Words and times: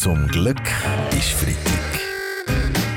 Zum 0.00 0.28
Glück 0.28 0.62
ist 1.10 1.30
Freitag. 1.30 2.00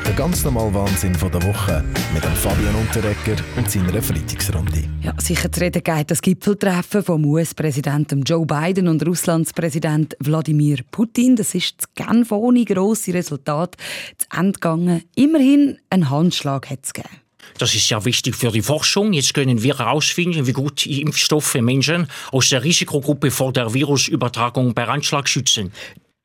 Der 0.05 0.13
ganz 0.13 0.43
normale 0.43 0.71
Wahnsinn 0.71 1.15
von 1.15 1.31
der 1.31 1.41
Woche 1.41 1.83
mit 2.13 2.23
dem 2.23 2.35
Fabian 2.35 2.75
Unterrecker 2.75 3.43
und 3.57 3.71
seiner 3.71 3.99
Freitagsrunde. 4.03 4.83
Ja, 5.01 5.15
sicher 5.17 5.51
zu 5.51 5.61
reden 5.61 5.81
geht 5.81 6.11
das 6.11 6.21
Gipfeltreffen 6.21 7.03
vom 7.03 7.25
US-Präsidenten 7.25 8.21
Joe 8.21 8.45
Biden 8.45 8.87
und 8.87 9.03
Russlands 9.03 9.51
Präsident 9.51 10.15
Wladimir 10.19 10.81
Putin. 10.91 11.35
Das 11.35 11.55
ist 11.55 11.77
das 11.79 12.07
Genf 12.07 12.31
ohne 12.31 12.65
grosse 12.65 13.15
Resultat 13.15 13.77
zu 14.19 14.27
Ende 14.37 14.51
gegangen. 14.51 15.03
Immerhin 15.15 15.79
ein 15.89 16.11
Handschlag 16.11 16.69
hat 16.69 16.81
es 16.83 16.93
gegeben. 16.93 17.21
Das 17.57 17.75
ist 17.75 17.89
ja 17.89 18.03
wichtig 18.05 18.35
für 18.35 18.51
die 18.51 18.61
Forschung. 18.61 19.13
Jetzt 19.13 19.33
können 19.33 19.61
wir 19.61 19.77
herausfinden, 19.77 20.47
wie 20.47 20.53
gut 20.53 20.85
die 20.85 21.01
Impfstoffe 21.01 21.55
Menschen 21.55 22.07
aus 22.31 22.49
der 22.49 22.63
Risikogruppe 22.63 23.31
vor 23.31 23.53
der 23.53 23.73
Virusübertragung 23.73 24.73
bei 24.73 24.87
Anschlag 24.87 25.27
schützen. 25.27 25.71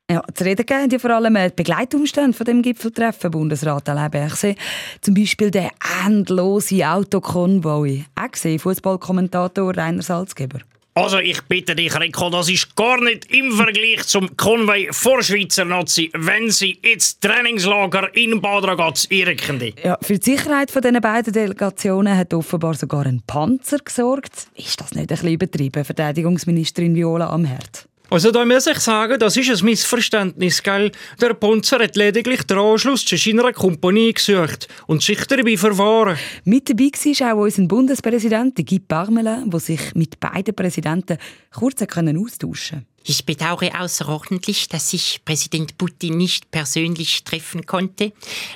Ja, 0.08 0.22
zu 0.34 0.44
reden 0.44 0.64
gehen 0.64 0.88
ja 0.88 1.00
vor 1.00 1.10
allem 1.10 1.34
die 1.34 1.50
Begleitumstände 1.56 2.32
von 2.32 2.44
dem 2.44 2.62
Gipfeltreffen 2.62 3.28
Bundesrat 3.32 3.88
Alain 3.88 4.08
Berset. 4.08 4.56
Zum 5.00 5.14
Beispiel 5.14 5.50
der 5.50 5.72
endlose 6.06 6.88
Autokonvoi. 6.88 8.04
Auch 8.14 8.30
gesehen, 8.30 8.60
Fußballkommentator 8.60 9.76
Rainer 9.76 10.02
Salzgeber. 10.02 10.60
Also 10.94 11.18
ich 11.18 11.42
bitte 11.42 11.74
dich, 11.74 11.98
Rico, 11.98 12.30
das 12.30 12.48
ist 12.48 12.76
gar 12.76 13.02
nicht 13.02 13.30
im 13.34 13.50
Vergleich 13.50 14.06
zum 14.06 14.34
Konvoi 14.36 14.88
vor 14.92 15.22
Schweizer 15.24 15.64
Nazi, 15.64 16.10
wenn 16.14 16.52
sie 16.52 16.70
ins 16.70 17.18
Trainingslager 17.18 18.16
in 18.16 18.40
Bad 18.40 18.64
Ragaz 18.64 19.06
irrken. 19.10 19.60
Ja, 19.82 19.98
für 20.00 20.20
die 20.20 20.24
Sicherheit 20.24 20.70
von 20.70 20.82
diesen 20.82 21.00
beiden 21.00 21.32
Delegationen 21.32 22.16
hat 22.16 22.32
offenbar 22.32 22.74
sogar 22.74 23.06
ein 23.06 23.22
Panzer 23.26 23.78
gesorgt. 23.78 24.46
Ist 24.54 24.80
das 24.80 24.92
nicht 24.92 25.02
ein 25.02 25.06
bisschen 25.08 25.32
übertrieben, 25.32 25.84
Verteidigungsministerin 25.84 26.94
Viola 26.94 27.28
Amherd? 27.28 27.85
Also 28.08 28.30
da 28.30 28.44
muss 28.44 28.68
ich 28.68 28.78
sagen, 28.78 29.18
das 29.18 29.36
ist 29.36 29.50
ein 29.50 29.64
Missverständnis, 29.64 30.62
gell? 30.62 30.92
Der 31.20 31.34
Panzer 31.34 31.80
hat 31.80 31.96
lediglich 31.96 32.44
den 32.44 32.58
Anschluss 32.58 33.04
zu 33.04 33.16
seiner 33.16 33.52
Kompanie 33.52 34.12
gesucht 34.12 34.68
und 34.86 35.02
sich 35.02 35.24
dabei 35.26 35.56
verfahren. 35.56 36.16
Mit 36.44 36.68
dabei 36.68 36.90
war 36.92 37.34
auch 37.34 37.42
unser 37.42 37.66
Bundespräsident 37.66 38.54
Guy 38.64 38.78
Parmelin, 38.78 39.50
der 39.50 39.60
sich 39.60 39.94
mit 39.96 40.20
beiden 40.20 40.54
Präsidenten 40.54 41.18
kurz 41.52 41.82
austauschen 41.82 42.36
konnte. 42.40 42.95
Ich 43.08 43.24
bedauere 43.24 43.80
außerordentlich, 43.80 44.68
dass 44.68 44.92
ich 44.92 45.20
Präsident 45.24 45.78
Putin 45.78 46.16
nicht 46.16 46.50
persönlich 46.50 47.22
treffen 47.22 47.64
konnte. 47.64 48.12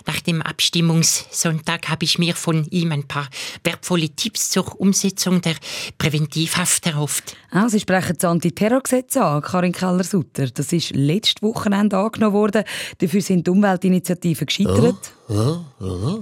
Nach 0.06 0.20
dem 0.20 0.42
Abstimmungssonntag 0.42 1.88
habe 1.88 2.04
ich 2.04 2.18
mir 2.18 2.34
von 2.34 2.64
ihm 2.70 2.90
ein 2.90 3.06
paar 3.06 3.28
wertvolle 3.62 4.08
Tipps 4.08 4.50
zur 4.50 4.80
Umsetzung 4.80 5.40
der 5.40 5.54
Präventivhaft 5.98 6.84
erhofft. 6.86 7.36
Ah, 7.52 7.68
Sie 7.68 7.78
sprechen 7.78 8.16
das 8.18 8.28
Antiterrorgesetz 8.28 9.16
an, 9.16 9.40
Karin 9.40 9.72
Keller-Sutter. 9.72 10.48
Das 10.48 10.72
ist 10.72 10.96
letztes 10.96 11.42
Wochenende 11.42 11.96
angenommen 11.96 12.34
worden. 12.34 12.64
Dafür 12.98 13.22
sind 13.22 13.46
die 13.46 13.50
Umweltinitiativen 13.52 14.46
gescheitert. 14.46 15.12
Ja, 15.28 15.64
ja, 15.78 15.94
ja. 16.08 16.18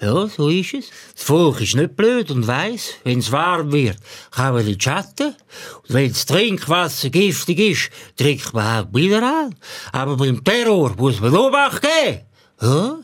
Ja, 0.00 0.28
so 0.28 0.48
ist 0.48 0.74
es. 0.74 0.90
Das 1.14 1.24
Volk 1.24 1.60
ist 1.60 1.74
nicht 1.74 1.96
blöd 1.96 2.30
und 2.30 2.46
weiss, 2.46 2.94
wenn 3.02 3.18
es 3.18 3.32
warm 3.32 3.72
wird, 3.72 3.98
kann 4.30 4.54
man 4.54 4.64
nicht 4.64 4.80
chatten. 4.80 5.34
Und 5.82 5.94
wenn 5.94 6.08
das 6.08 6.24
Trinkwasser 6.24 7.10
giftig 7.10 7.58
ist, 7.58 7.90
trinkt 8.16 8.54
man 8.54 8.84
auch 8.84 8.92
Mineral. 8.92 9.50
Aber 9.90 10.16
beim 10.16 10.44
Terror 10.44 10.94
muss 10.96 11.20
man 11.20 11.36
Obacht 11.36 11.82
geben. 11.82 12.20
Ja? 12.60 12.98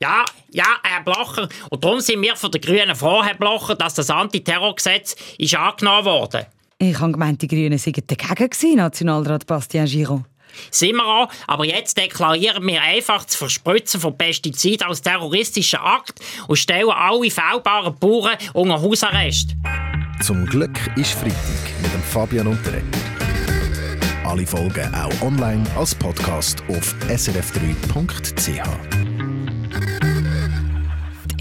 Ja, 0.00 0.24
ja, 0.50 0.64
Herr 0.82 1.04
Blocher. 1.04 1.48
Und 1.70 1.84
darum 1.84 2.00
sind 2.00 2.20
wir 2.22 2.34
von 2.34 2.50
den 2.50 2.60
Grünen 2.60 2.96
froh, 2.96 3.22
Herr 3.22 3.36
Blocher, 3.36 3.76
dass 3.76 3.94
das 3.94 4.10
Antiterrorgesetz 4.10 5.14
ist 5.38 5.54
angenommen 5.54 6.04
wurde. 6.04 6.48
Ich 6.78 6.98
habe 6.98 7.12
gemeint, 7.12 7.40
die 7.40 7.46
Grünen 7.46 7.78
seien 7.78 8.02
dagegen 8.04 8.76
Nationalrat 8.76 9.46
Bastien 9.46 9.86
Giraud. 9.86 10.24
Sind 10.70 10.96
wir 10.96 11.06
auch, 11.06 11.28
aber 11.46 11.64
jetzt 11.64 11.96
deklarieren 11.96 12.66
wir 12.66 12.82
einfach 12.82 13.24
das 13.24 13.34
Verspritzen 13.34 14.00
von 14.00 14.16
Pestiziden 14.16 14.86
als 14.86 15.02
terroristischen 15.02 15.80
Akt 15.80 16.20
und 16.48 16.56
stellen 16.56 16.90
alle 16.90 17.30
fehlbaren 17.30 17.96
Bauern 17.98 18.36
unter 18.52 18.80
Hausarrest. 18.80 19.50
Zum 20.22 20.46
Glück 20.46 20.78
ist 20.96 21.12
Freitag 21.12 21.34
mit 21.82 21.92
dem 21.92 22.02
Fabian 22.02 22.46
Unterreger. 22.46 22.84
Alle 24.24 24.46
Folgen 24.46 24.94
auch 24.94 25.22
online 25.22 25.64
als 25.76 25.94
Podcast 25.94 26.62
auf 26.68 26.94
srf3.ch. 27.08 29.11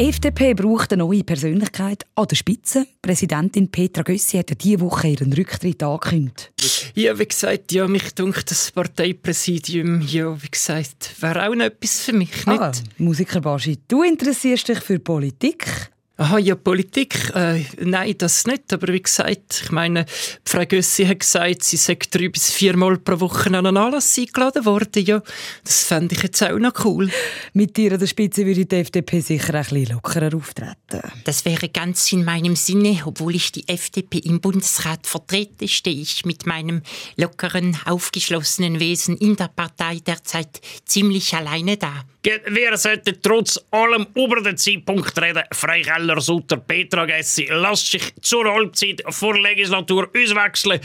Die 0.02 0.08
FDP 0.08 0.56
braucht 0.56 0.92
eine 0.92 1.04
neue 1.04 1.24
Persönlichkeit 1.24 2.08
an 2.16 2.26
der 2.26 2.36
Spitze. 2.36 2.88
Präsidentin 3.04 3.70
Petra 3.70 4.02
Gössi 4.02 4.38
hat 4.38 4.50
ja 4.50 4.56
diese 4.56 4.80
Woche 4.80 5.10
ihren 5.10 5.32
Rücktritt 5.32 5.84
angekündigt. 5.84 6.52
Ja, 6.96 7.20
wie 7.20 7.28
gesagt, 7.28 7.72
ja, 7.72 7.88
mich 7.88 8.16
dunkt 8.16 8.50
das 8.50 8.72
Parteipräsidium, 8.72 10.02
ja, 10.02 10.42
wie 10.42 10.50
gesagt, 10.50 11.22
wäre 11.22 11.48
auch 11.48 11.54
noch 11.54 11.66
etwas 11.66 12.02
für 12.02 12.14
mich, 12.14 12.48
nicht? 12.48 12.60
Ah, 12.60 12.72
Musiker 12.98 13.42
Baschi, 13.42 13.78
du 13.88 14.02
interessierst 14.02 14.70
dich 14.70 14.80
für 14.80 14.98
Politik? 14.98 15.91
Aha, 16.18 16.38
ja, 16.38 16.56
Politik? 16.56 17.32
Äh, 17.34 17.64
nein, 17.80 18.14
das 18.18 18.46
nicht. 18.46 18.72
Aber 18.74 18.94
wie 18.94 19.02
gesagt, 19.02 19.62
ich 19.64 19.72
meine, 19.72 20.06
Frau 20.46 20.64
Gössi 20.66 21.06
hat 21.06 21.22
gesagt, 21.22 21.64
sie 21.64 21.78
sei 21.78 21.98
drei 22.12 22.30
bis 22.30 22.52
viermal 22.52 22.98
pro 22.98 23.20
Woche 23.22 23.48
an 23.48 23.56
einen 23.56 23.78
Anlass 23.78 24.20
eingeladen 24.20 24.66
worden. 24.66 25.04
Ja, 25.04 25.24
das 25.64 25.84
fände 25.86 26.14
ich 26.14 26.22
jetzt 26.22 26.44
auch 26.44 26.60
noch 26.60 26.86
cool. 26.86 27.10
Mit 27.54 27.76
dir 27.76 27.94
an 27.94 28.00
der 28.00 28.08
Spitze 28.08 28.46
würde 28.46 28.66
die 28.66 28.76
FDP 28.76 29.22
sicher 29.22 29.56
ein 29.56 29.64
bisschen 29.64 29.96
lockerer 29.96 30.36
auftreten. 30.36 31.02
Das 31.24 31.44
wäre 31.46 31.70
ganz 31.70 32.12
in 32.12 32.24
meinem 32.24 32.56
Sinne. 32.56 33.02
Obwohl 33.06 33.36
ich 33.36 33.52
die 33.52 33.68
FDP 33.68 34.20
im 34.20 34.42
Bundesrat 34.42 35.08
vertrete, 35.08 35.68
stehe 35.68 36.02
ich 36.02 36.26
mit 36.26 36.46
meinem 36.46 36.84
lockeren, 37.16 37.78
aufgeschlossenen 37.86 38.80
Wesen 38.80 39.18
in 39.18 39.38
der 39.38 39.48
Partei 39.48 40.00
derzeit 40.06 40.62
ziemlich 40.86 41.34
alleine 41.34 41.78
da. 41.78 42.04
Wir 42.24 42.78
sollten 42.78 43.18
trotz 43.22 43.60
allem 43.72 44.06
über 44.14 44.42
den 44.42 44.56
Zeitpunkt 44.56 45.20
reden. 45.20 45.44
Freikeller 45.52 46.22
Sutter, 46.22 46.58
Petra 46.58 47.06
Gessi, 47.06 47.48
lasst 47.50 47.92
sich 47.92 48.14
zur 48.22 48.46
Halbzeit 48.46 49.02
vor 49.10 49.38
Legislatur 49.40 50.08
auswechseln. 50.16 50.80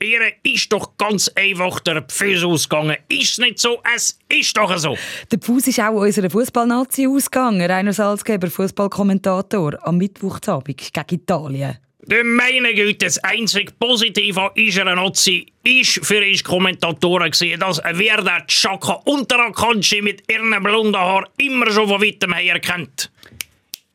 Ihr 0.00 0.32
ist 0.44 0.72
doch 0.72 0.96
ganz 0.96 1.28
einfach 1.34 1.80
der 1.80 2.02
Pfus 2.02 2.44
ausgegangen. 2.44 2.96
Ist 3.08 3.38
nicht 3.40 3.58
so? 3.58 3.82
Es 3.94 4.18
ist 4.28 4.56
doch 4.56 4.78
so. 4.78 4.96
Der 5.30 5.38
Pfus 5.38 5.66
ist 5.66 5.80
auch 5.80 5.92
unserer 5.92 6.30
Fußballnazi 6.30 7.06
ausgegangen. 7.08 7.68
Rainer 7.68 7.92
Salzgeber, 7.92 8.48
Fußballkommentator, 8.48 9.76
am 9.82 9.98
Mittwochabend 9.98 10.78
gegen 10.92 11.14
Italien. 11.20 11.78
De 12.08 12.24
meine 12.24 12.72
Güte, 12.72 13.04
das 13.04 13.18
einzige 13.18 13.70
Positive 13.72 14.40
an 14.40 14.50
unserer 14.56 14.94
Nazi 14.94 15.44
ist 15.62 16.00
für 16.06 16.26
uns 16.26 16.42
Kommentatoren 16.42 17.30
gewesen, 17.30 17.60
dass 17.60 17.82
wir 17.84 18.16
den 18.16 18.46
Chaka 18.46 18.94
und 19.04 19.30
der 19.30 19.40
Akanji 19.40 20.00
mit 20.00 20.22
ihren 20.32 20.62
blonden 20.62 20.96
Haaren 20.96 21.26
immer 21.36 21.70
schon 21.70 21.86
von 21.86 22.00
weitem 22.00 22.32
her 22.32 22.60
kennt. 22.60 23.10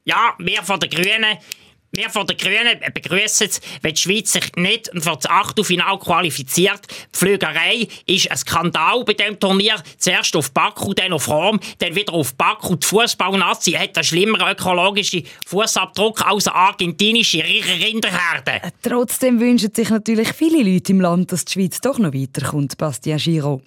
Ja, 0.06 0.36
wir 0.38 0.62
von 0.62 0.80
den 0.80 0.92
Grünen 0.92 1.40
wir 1.96 2.10
von 2.10 2.26
den 2.26 2.38
Grünen 2.38 2.80
begrüßen 2.94 3.48
es, 3.48 3.62
wenn 3.84 3.94
die 3.94 4.02
Schweiz 4.02 4.32
sich 4.32 4.56
nicht 4.56 4.90
für 4.94 5.16
das 5.16 5.30
Achtelfinale 5.30 6.00
qualifiziert. 6.00 6.82
Die 6.90 7.18
Flügerei 7.18 7.88
ist 8.08 8.32
ein 8.32 8.38
Skandal 8.38 9.04
bei 9.06 9.14
diesem 9.14 9.40
Turnier. 9.40 9.76
Zuerst 10.00 10.36
auf 10.36 10.52
Baku, 10.52 10.94
dann 10.94 11.14
auf 11.14 11.28
Rom, 11.28 11.60
dann 11.78 11.96
wieder 11.96 12.14
auf 12.14 12.34
Baku. 12.34 12.76
Die 12.76 12.88
Fußballnazi 12.88 13.74
hat 13.74 13.96
einen 13.96 14.04
schlimmeren 14.04 14.52
ökologischen 14.54 15.24
Fußabdruck 15.46 16.26
als 16.26 16.48
eine 16.48 16.56
argentinische 16.56 17.44
Rinderherde. 17.44 18.64
Äh, 18.64 18.72
trotzdem 18.82 19.40
wünschen 19.40 19.74
sich 19.74 19.90
natürlich 19.90 20.34
viele 20.34 20.64
Leute 20.64 20.94
im 20.94 21.02
Land, 21.02 21.32
dass 21.32 21.46
die 21.46 21.54
Schweiz 21.54 21.80
doch 21.80 22.00
noch 22.00 22.14
weiterkommt, 22.14 22.76
Bastian 22.78 23.20
Giro. 23.20 23.62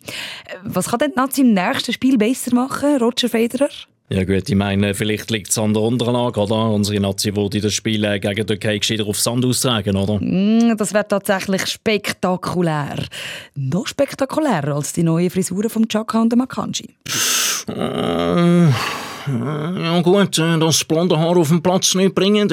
Äh, 0.46 0.56
was 0.64 0.88
kann 0.88 0.98
denn 0.98 1.12
die 1.12 1.16
Nazi 1.16 1.40
im 1.42 1.54
nächsten 1.54 1.92
Spiel 1.92 2.18
besser 2.18 2.54
machen, 2.54 2.96
Roger 2.96 3.28
Federer? 3.28 3.70
Ja 4.08 4.24
gut, 4.24 4.48
ich 4.48 4.54
meine, 4.54 4.94
vielleicht 4.94 5.32
liegt 5.32 5.50
es 5.50 5.58
an 5.58 5.74
der 5.74 5.82
Unterlage, 5.82 6.40
oder? 6.40 6.70
Unsere 6.70 7.00
Nazi 7.00 7.34
würde 7.34 7.60
das 7.60 7.72
Spiel 7.72 8.04
äh, 8.04 8.20
gegen 8.20 8.46
Türkei 8.46 8.78
gescheiter 8.78 9.04
auf 9.04 9.18
Sand 9.18 9.44
austragen, 9.44 9.96
oder? 9.96 10.20
Mm, 10.20 10.76
das 10.76 10.94
wäre 10.94 11.08
tatsächlich 11.08 11.66
spektakulär. 11.66 13.04
Noch 13.56 13.88
spektakulärer 13.88 14.76
als 14.76 14.92
die 14.92 15.02
neue 15.02 15.28
Frisur 15.28 15.68
von 15.68 15.88
Chaka 15.88 16.22
und 16.22 16.36
Makanji. 16.36 16.94
Äh, 19.28 19.82
ja 19.82 20.00
gut, 20.02 20.38
äh, 20.38 20.58
das 20.58 20.84
blonde 20.84 21.18
Haar 21.18 21.36
auf 21.36 21.48
den 21.48 21.62
Platz 21.62 21.94
nicht 21.94 22.14
bringen, 22.14 22.48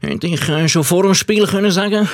hätte 0.00 0.26
ich 0.26 0.48
äh, 0.48 0.68
schon 0.68 0.84
vor 0.84 1.02
dem 1.02 1.14
Spiel 1.14 1.46
können 1.46 1.70
sagen. 1.70 2.08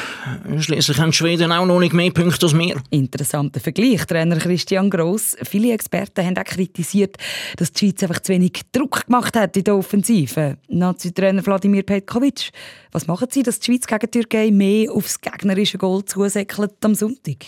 Schließlich 0.58 0.98
haben 0.98 1.10
die 1.10 1.16
Schweden 1.16 1.52
auch 1.52 1.66
noch 1.66 1.78
nicht 1.78 1.92
mehr 1.92 2.10
Punkte 2.10 2.46
als 2.46 2.56
wir. 2.56 2.76
Interessanter 2.90 3.60
Vergleich, 3.60 4.04
Trainer 4.06 4.36
Christian 4.36 4.90
Gross. 4.90 5.36
Viele 5.42 5.72
Experten 5.72 6.24
haben 6.24 6.36
auch 6.38 6.44
kritisiert, 6.44 7.16
dass 7.56 7.72
die 7.72 7.86
Schweiz 7.86 8.02
einfach 8.02 8.20
zu 8.20 8.32
wenig 8.32 8.62
Druck 8.72 9.06
gemacht 9.06 9.36
hat 9.36 9.56
in 9.56 9.64
der 9.64 9.76
Offensive. 9.76 10.56
Nazi-Trainer 10.68 11.44
Wladimir 11.44 11.82
Petkovic, 11.82 12.50
was 12.92 13.06
machen 13.06 13.28
Sie, 13.30 13.42
dass 13.42 13.58
die 13.58 13.72
Schweiz 13.72 13.86
gegen 13.86 14.00
die 14.00 14.20
Türkei 14.20 14.50
mehr 14.50 14.92
aufs 14.92 15.20
gegnerische 15.20 15.78
Goal 15.78 16.04
zusäckelt 16.04 16.72
am 16.84 16.94
Sonntag? 16.94 17.44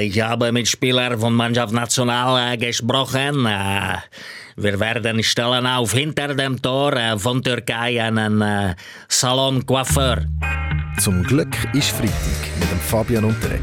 Ich 0.00 0.20
habe 0.20 0.52
mit 0.52 0.68
Spielern 0.68 1.18
von 1.18 1.32
Mannschaft 1.32 1.72
National 1.72 2.58
gesprochen. 2.58 3.46
Wir 4.58 4.80
werden 4.80 5.22
stellen 5.46 5.66
auf 5.66 5.92
hinter 5.92 6.34
dem 6.34 6.60
Tor 6.60 6.92
äh, 6.94 7.18
von 7.18 7.42
Türkei 7.42 8.02
einen 8.02 8.42
äh, 8.42 8.74
Saloncoiffeur. 9.08 10.24
Zum 10.98 11.22
Glück 11.22 11.56
ist 11.72 11.90
Freitag 11.90 12.10
mit 12.58 12.70
dem 12.70 12.80
Fabian 12.80 13.24
Unterreger. 13.24 13.62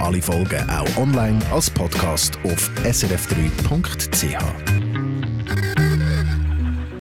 Alle 0.00 0.20
Folgen 0.20 0.68
auch 0.68 0.96
online 0.98 1.38
als 1.50 1.70
Podcast 1.70 2.38
auf 2.44 2.70
srf3.ch. 2.84 4.83